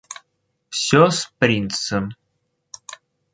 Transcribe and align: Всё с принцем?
Всё 0.69 1.11
с 1.11 1.27
принцем? 1.37 2.09